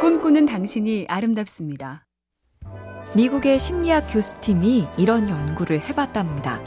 꿈꾸는 0.00 0.46
당신이 0.46 1.04
아름답습니다. 1.10 2.06
미국의 3.14 3.58
심리학 3.58 4.06
교수팀이 4.10 4.88
이런 4.96 5.28
연구를 5.28 5.78
해봤답니다. 5.78 6.58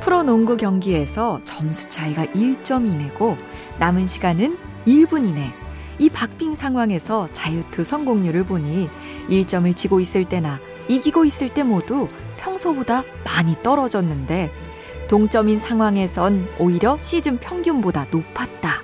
프로농구 0.00 0.56
경기에서 0.56 1.38
점수 1.44 1.90
차이가 1.90 2.24
1점 2.24 2.88
이내고 2.88 3.36
남은 3.78 4.06
시간은 4.06 4.56
1분 4.86 5.28
이내. 5.28 5.52
이 5.98 6.08
박빙 6.08 6.54
상황에서 6.54 7.28
자유투 7.32 7.84
성공률을 7.84 8.44
보니 8.44 8.88
1점을 9.28 9.76
지고 9.76 10.00
있을 10.00 10.24
때나 10.24 10.58
이기고 10.88 11.26
있을 11.26 11.52
때 11.52 11.64
모두 11.64 12.08
평소보다 12.38 13.04
많이 13.22 13.54
떨어졌는데 13.62 14.50
동점인 15.10 15.58
상황에선 15.58 16.48
오히려 16.58 16.96
시즌 17.02 17.36
평균보다 17.36 18.06
높았다. 18.10 18.82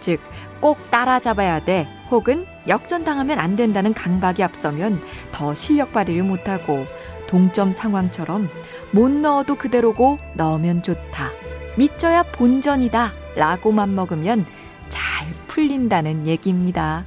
즉, 0.00 0.20
꼭 0.60 0.90
따라잡아야 0.90 1.64
돼 1.64 1.95
혹은 2.10 2.46
역전당하면 2.68 3.38
안 3.38 3.56
된다는 3.56 3.92
강박이 3.92 4.42
앞서면 4.42 5.00
더 5.32 5.54
실력 5.54 5.92
발휘를 5.92 6.22
못하고 6.22 6.86
동점 7.26 7.72
상황처럼 7.72 8.48
못 8.92 9.10
넣어도 9.10 9.56
그대로고 9.56 10.18
넣으면 10.34 10.82
좋다. 10.82 11.30
밑져야 11.76 12.22
본전이다. 12.22 13.12
라고 13.36 13.94
맘먹으면 13.94 14.46
잘 14.88 15.26
풀린다는 15.48 16.26
얘기입니다. 16.26 17.04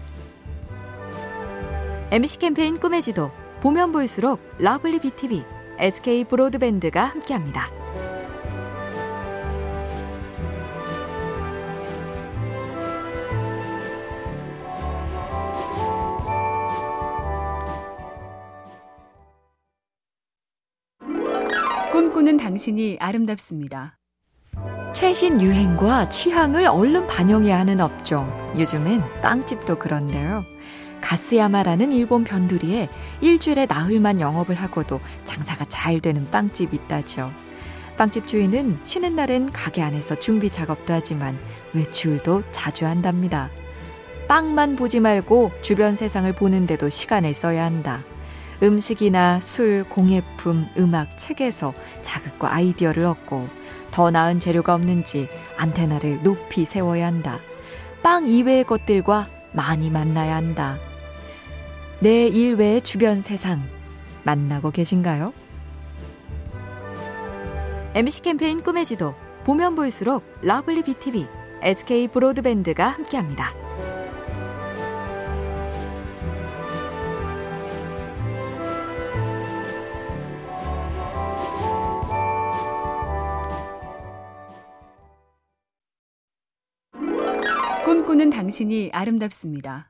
MC 2.12 2.40
캠페인 2.40 2.78
꿈의 2.80 3.02
지도 3.02 3.32
보면 3.62 3.92
볼수록 3.92 4.40
lovely 4.58 5.00
BTV, 5.00 5.44
SK 5.80 6.26
브로드밴드가 6.26 7.04
함께합니다. 7.06 7.79
꿈꾸는 22.20 22.38
당신이 22.38 22.98
아름답습니다. 23.00 23.98
최신 24.94 25.40
유행과 25.40 26.10
취향을 26.10 26.68
얼른 26.68 27.08
반영해야 27.08 27.60
하는 27.60 27.80
업종. 27.80 28.28
요즘엔 28.58 29.22
빵집도 29.22 29.80
그런데요. 29.80 30.44
가스야마라는 31.00 31.94
일본 31.94 32.26
변두리에 32.26 32.90
일주일에 33.22 33.68
나흘만 33.68 34.20
영업을 34.20 34.56
하고도 34.56 35.00
장사가 35.24 35.66
잘 35.66 36.02
되는 36.02 36.30
빵집이 36.30 36.76
있다죠. 36.76 37.32
빵집 37.98 38.28
주인은 38.28 38.80
쉬는 38.84 39.16
날엔 39.16 39.54
가게 39.54 39.82
안에서 39.82 40.16
준비 40.16 40.50
작업도 40.50 40.94
하지만 40.94 41.40
외출도 41.74 42.44
자주 42.52 42.86
한답니다. 42.86 43.50
빵만 44.28 44.76
보지 44.76 45.00
말고 45.00 45.52
주변 45.62 45.96
세상을 45.96 46.32
보는데도 46.34 46.90
시간을 46.90 47.34
써야 47.34 47.64
한다. 47.64 48.04
음식이나 48.62 49.40
술, 49.40 49.86
공예품, 49.86 50.68
음악, 50.78 51.18
책에서 51.18 51.74
자극과 52.02 52.54
아이디어를 52.54 53.06
얻고 53.06 53.48
더 53.92 54.12
나은 54.12 54.40
재료가 54.40 54.74
없는지 54.76 55.30
안테나를 55.58 56.24
높이 56.24 56.66
세워야 56.66 57.08
한다. 57.08 57.40
빵 58.04 58.26
이외의 58.28 58.64
것들과 58.66 59.28
많이 59.54 59.90
만나야 59.90 60.36
한다. 60.36 60.78
내 62.02 62.28
일 62.28 62.56
외의 62.56 62.82
주변 62.82 63.22
세상 63.22 63.64
만나고 64.24 64.72
계신가요? 64.72 65.34
MC 67.96 68.22
캠페인 68.22 68.62
꿈의 68.62 68.86
지도 68.86 69.16
보면 69.46 69.76
볼수록 69.76 70.24
lovely 70.42 70.84
BTV, 70.84 71.28
SK 71.62 72.08
브로드밴드가 72.10 72.88
함께합니다. 72.88 73.69
꿈꾸는 87.90 88.30
당신이 88.30 88.92
아름답습니다. 88.94 89.90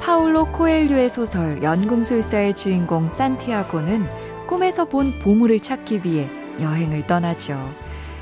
파울로 0.00 0.52
코엘류의 0.52 1.10
소설 1.10 1.60
연금술사의 1.60 2.54
주인공 2.54 3.10
산티아고는 3.10 4.46
꿈에서 4.46 4.84
본 4.84 5.18
보물을 5.18 5.58
찾기 5.58 6.02
위해 6.04 6.30
여행을 6.60 7.08
떠나죠. 7.08 7.74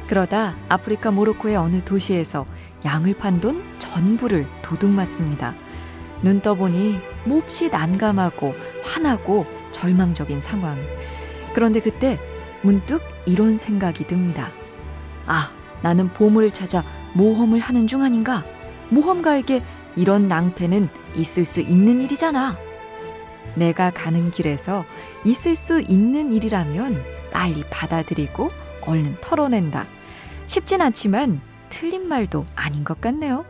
그러다 0.09 0.57
아프리카 0.71 1.11
모로코의 1.11 1.57
어느 1.57 1.83
도시에서 1.85 2.47
양을 2.87 3.19
판 3.19 3.39
돈 3.39 3.63
전부를 3.79 4.47
도둑 4.63 4.93
맞습니다. 4.93 5.55
눈 6.23 6.41
떠보니 6.41 7.01
몹시 7.27 7.69
난감하고 7.69 8.55
화나고 8.83 9.45
절망적인 9.73 10.41
상황. 10.41 10.79
그런데 11.53 11.81
그때 11.81 12.19
문득 12.63 13.03
이런 13.27 13.59
생각이 13.59 14.07
듭니다. 14.07 14.49
아, 15.27 15.53
나는 15.83 16.11
보물을 16.15 16.51
찾아 16.51 16.83
모험을 17.15 17.61
하는 17.61 17.87
중 17.87 18.03
아닌가? 18.03 18.45
모험가에게 18.91 19.63
이런 19.97 20.29
낭패는 20.29 20.89
있을 21.17 21.45
수 21.45 21.61
있는 21.61 22.01
일이잖아. 22.01 22.57
내가 23.55 23.91
가는 23.91 24.31
길에서 24.31 24.85
있을 25.25 25.57
수 25.57 25.81
있는 25.81 26.33
일이라면 26.33 27.03
빨리 27.33 27.65
받아들이고 27.71 28.49
얼른 28.83 29.17
털어낸다. 29.21 29.87
쉽진 30.47 30.81
않지만 30.83 31.41
틀린 31.69 32.09
말도 32.09 32.47
아닌 32.55 32.85
것 32.85 33.01
같네요. 33.01 33.45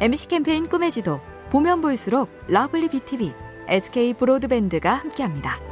MC 0.00 0.28
캠페인 0.28 0.68
꿈의 0.68 0.90
지도 0.90 1.20
보면 1.50 1.80
볼수록 1.80 2.30
lovely 2.48 2.88
BTV, 2.88 3.32
SK 3.68 4.14
브로드밴드가 4.14 4.94
함께합니다. 4.94 5.71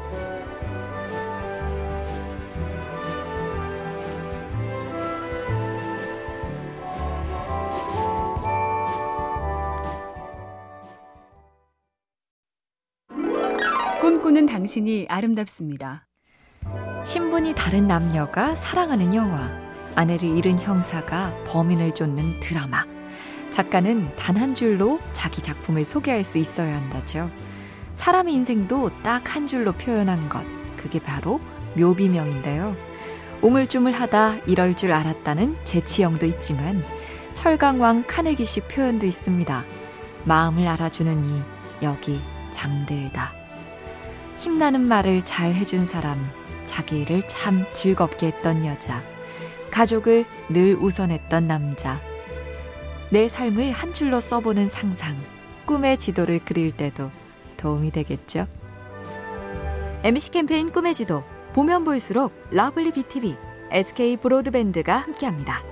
꿈꾸는 14.30 14.46
당신이 14.46 15.06
아름답습니다. 15.08 16.06
신분이 17.04 17.54
다른 17.56 17.88
남녀가 17.88 18.54
사랑하는 18.54 19.12
영화, 19.12 19.50
아내를 19.96 20.36
잃은 20.38 20.60
형사가 20.60 21.34
범인을 21.46 21.92
쫓는 21.92 22.38
드라마. 22.38 22.84
작가는 23.50 24.14
단 24.14 24.36
한 24.36 24.54
줄로 24.54 25.00
자기 25.12 25.42
작품을 25.42 25.84
소개할 25.84 26.22
수 26.22 26.38
있어야 26.38 26.76
한다죠. 26.76 27.28
사람의 27.94 28.32
인생도 28.34 29.02
딱 29.02 29.34
한 29.34 29.48
줄로 29.48 29.72
표현한 29.72 30.28
것, 30.28 30.44
그게 30.76 31.00
바로 31.00 31.40
묘비명인데요. 31.76 32.76
우물쭈물하다 33.42 34.42
이럴 34.46 34.74
줄 34.74 34.92
알았다는 34.92 35.56
재치형도 35.64 36.26
있지만 36.26 36.84
철강왕 37.34 38.04
카네기식 38.06 38.68
표현도 38.68 39.06
있습니다. 39.06 39.64
마음을 40.24 40.68
알아주는 40.68 41.24
이 41.24 41.42
여기 41.82 42.20
잠들다. 42.52 43.39
힘나는 44.40 44.80
말을 44.80 45.20
잘 45.20 45.52
해준 45.52 45.84
사람, 45.84 46.18
자기 46.64 47.00
일을 47.00 47.28
참 47.28 47.66
즐겁게 47.74 48.28
했던 48.28 48.64
여자, 48.64 49.02
가족을 49.70 50.24
늘 50.48 50.78
우선했던 50.80 51.46
남자. 51.46 52.00
내 53.10 53.28
삶을 53.28 53.70
한 53.70 53.92
줄로 53.92 54.18
써보는 54.18 54.70
상상, 54.70 55.14
꿈의 55.66 55.98
지도를 55.98 56.38
그릴 56.38 56.72
때도 56.72 57.10
도움이 57.58 57.90
되겠죠? 57.90 58.46
MC 60.04 60.30
캠페인 60.30 60.72
꿈의 60.72 60.94
지도, 60.94 61.22
보면 61.52 61.84
볼수록 61.84 62.32
lovely 62.50 62.92
BTV, 62.92 63.36
SK 63.70 64.16
브로드밴드가 64.16 64.96
함께합니다. 64.96 65.69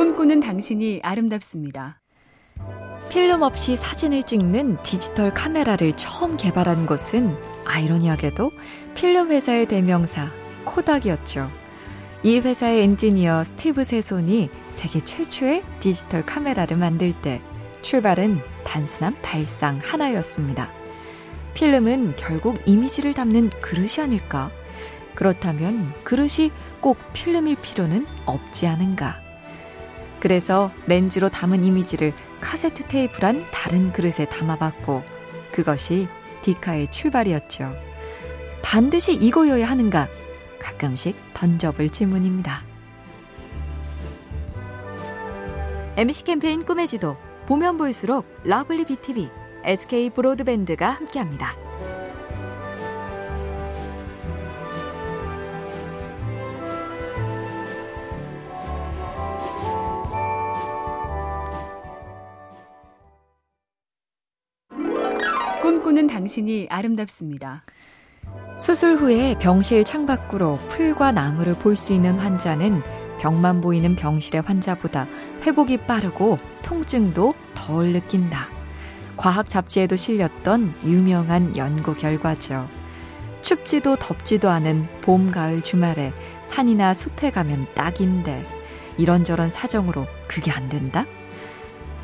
꿈꾸는 0.00 0.40
당신이 0.40 1.00
아름답습니다. 1.02 2.00
필름 3.10 3.42
없이 3.42 3.76
사진을 3.76 4.22
찍는 4.22 4.82
디지털 4.82 5.34
카메라를 5.34 5.92
처음 5.94 6.38
개발한 6.38 6.86
곳은 6.86 7.36
아이러니하게도 7.66 8.50
필름 8.94 9.30
회사의 9.30 9.66
대명사 9.66 10.30
코닥이었죠. 10.64 11.50
이 12.22 12.38
회사의 12.38 12.80
엔지니어 12.84 13.44
스티브 13.44 13.84
세손이 13.84 14.48
세계 14.72 15.04
최초의 15.04 15.64
디지털 15.80 16.24
카메라를 16.24 16.78
만들 16.78 17.12
때 17.12 17.42
출발은 17.82 18.40
단순한 18.64 19.20
발상 19.20 19.80
하나였습니다. 19.82 20.72
필름은 21.52 22.14
결국 22.16 22.56
이미지를 22.64 23.12
담는 23.12 23.50
그릇이 23.60 24.02
아닐까? 24.02 24.50
그렇다면 25.14 25.92
그릇이 26.04 26.52
꼭 26.80 26.96
필름일 27.12 27.56
필요는 27.60 28.06
없지 28.24 28.66
않은가? 28.66 29.29
그래서 30.20 30.70
렌즈로 30.86 31.30
담은 31.30 31.64
이미지를 31.64 32.12
카세트 32.40 32.84
테이프란 32.84 33.46
다른 33.50 33.90
그릇에 33.92 34.26
담아봤고 34.26 35.02
그것이 35.50 36.08
디카의 36.42 36.90
출발이었죠. 36.90 37.74
반드시 38.62 39.14
이거여야 39.14 39.68
하는가? 39.68 40.08
가끔씩 40.60 41.16
던져볼 41.34 41.88
질문입니다. 41.88 42.62
MC 45.96 46.24
캠페인 46.24 46.64
꿈의 46.64 46.86
지도 46.86 47.16
보면 47.46 47.76
볼수록 47.76 48.26
lovely 48.44 48.84
BTV, 48.84 49.28
SK 49.64 50.10
브로드밴드가 50.10 50.90
함께합니다. 50.90 51.69
꿈꾸는 65.90 66.06
당신이 66.06 66.68
아름답습니다. 66.70 67.64
수술 68.58 68.96
후에 68.96 69.36
병실 69.38 69.84
창밖으로 69.84 70.58
풀과 70.68 71.10
나무를 71.12 71.54
볼 71.54 71.74
수 71.76 71.92
있는 71.92 72.18
환자는 72.18 72.82
병만 73.18 73.60
보이는 73.60 73.96
병실의 73.96 74.42
환자보다 74.42 75.08
회복이 75.42 75.78
빠르고 75.86 76.38
통증도 76.62 77.34
덜 77.54 77.92
느낀다. 77.92 78.48
과학 79.16 79.48
잡지에도 79.48 79.96
실렸던 79.96 80.74
유명한 80.84 81.56
연구 81.56 81.94
결과죠. 81.94 82.68
춥지도 83.40 83.96
덥지도 83.96 84.48
않은 84.48 84.86
봄, 85.00 85.32
가을 85.32 85.60
주말에 85.60 86.12
산이나 86.44 86.94
숲에 86.94 87.30
가면 87.30 87.66
딱인데 87.74 88.44
이런저런 88.96 89.50
사정으로 89.50 90.06
그게 90.28 90.52
안 90.52 90.68
된다? 90.68 91.04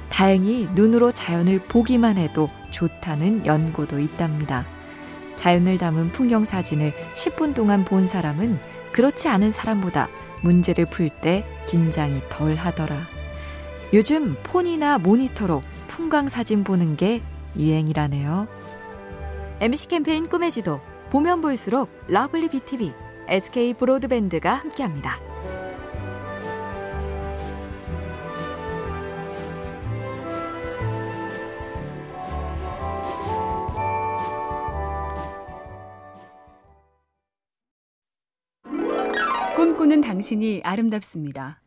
다행히 0.09 0.69
눈으로 0.75 1.13
자연을 1.13 1.61
보기만 1.61 2.17
해도 2.17 2.49
좋다는 2.71 3.47
연구도 3.47 3.99
있답니다. 3.99 4.67
자연을 5.37 5.79
담은 5.79 6.13
풍경 6.13 6.45
사진을 6.45 6.95
10분 7.15 7.55
동안 7.55 7.85
본 7.85 8.07
사람은 8.07 8.59
그렇지 8.93 9.29
않은 9.29 9.53
사람보다 9.53 10.09
문제를 10.43 10.87
풀 10.87 11.11
때 11.11 11.45
긴장이 11.67 12.23
덜 12.29 12.57
하더라. 12.57 12.97
요즘 13.93 14.37
폰이나 14.43 14.99
모니터로 14.99 15.63
풍광 15.89 16.29
사진 16.29 16.65
보는 16.65 16.97
게 16.97 17.23
유행이라네요. 17.57 18.49
MC 19.61 19.89
캠페인 19.89 20.29
꿈의 20.29 20.51
지도 20.51 20.81
보면 21.11 21.41
볼수록 21.41 21.91
lovely 22.09 22.49
BTV, 22.49 22.93
SK 23.29 23.75
브로드밴드가 23.75 24.55
함께합니다. 24.55 25.26
꿈꾸는 39.67 40.01
당신이 40.01 40.61
아름답습니다. 40.63 41.61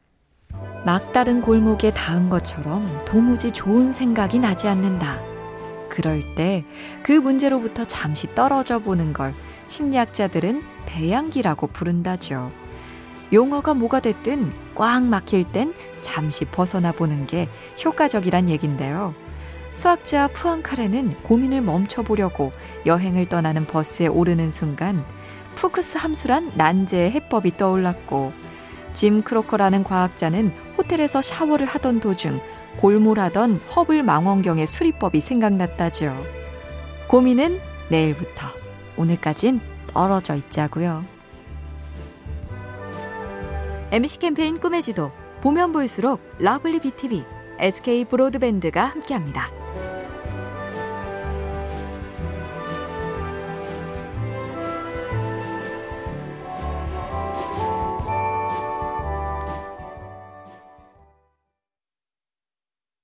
막다른 0.86 1.42
골목에 1.42 1.92
닿은 1.92 2.30
것처럼 2.30 3.04
도무지 3.04 3.52
좋은 3.52 3.92
생각이 3.92 4.40
나지 4.40 4.70
않는다. 4.70 5.20
그럴 5.90 6.24
때 6.36 6.64
그 7.04 7.12
문제로부터 7.12 7.84
잠시 7.84 8.34
떨어져 8.34 8.80
보는 8.80 9.12
걸 9.12 9.34
심리학자들은 9.68 10.62
배양기라고 10.86 11.68
부른다죠. 11.68 12.54
용어가 13.34 13.74
뭐가 13.74 14.00
됐든 14.00 14.54
꽉 14.76 15.04
막힐 15.04 15.44
땐 15.44 15.74
잠시 16.00 16.46
벗어나 16.46 16.94
보는 16.94 17.28
게 17.28 17.50
효과적이란 17.84 18.50
얘긴데요. 18.50 19.14
수학자 19.74 20.30
푸앙카레는 20.30 21.10
고민을 21.24 21.62
멈춰보려고 21.62 22.54
여행을 22.86 23.28
떠나는 23.28 23.66
버스에 23.66 24.08
오르는 24.08 24.52
순간 24.54 25.04
푸크스 25.60 25.98
함수란 25.98 26.54
난제의 26.56 27.12
해법이 27.12 27.58
떠올랐고 27.58 28.32
짐 28.94 29.22
크로커라는 29.22 29.84
과학자는 29.84 30.54
호텔에서 30.78 31.22
샤워를 31.22 31.68
하던 31.68 32.00
도중 32.00 32.40
골몰하던 32.78 33.58
허블 33.76 34.04
망원경의 34.04 34.68
수리법이 34.68 35.20
생각났다죠. 35.20 36.16
고민은 37.10 37.60
내일부터 37.90 38.48
오늘까진 38.96 39.60
떨어져 39.88 40.36
있자고요. 40.36 41.04
MC 43.92 44.20
캠페인 44.20 44.58
꿈의 44.58 44.82
지도 44.82 45.12
보면 45.42 45.74
볼수록 45.74 46.22
lovely 46.38 46.80
BTV, 46.80 47.26
SK 47.60 48.06
브로드밴드가 48.06 48.86
함께합니다. 48.86 49.59